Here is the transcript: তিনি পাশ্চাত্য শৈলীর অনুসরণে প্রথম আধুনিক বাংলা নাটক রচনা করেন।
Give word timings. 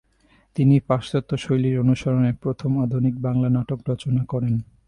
তিনি 0.55 0.75
পাশ্চাত্য 0.87 1.31
শৈলীর 1.37 1.79
অনুসরণে 1.79 2.31
প্রথম 2.41 2.71
আধুনিক 2.83 3.15
বাংলা 3.21 3.49
নাটক 3.49 3.79
রচনা 3.89 4.23
করেন। 4.25 4.53